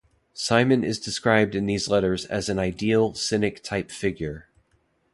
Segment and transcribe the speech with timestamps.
[0.33, 4.47] Simon is described in these letters as an ideal Cynic-type figure.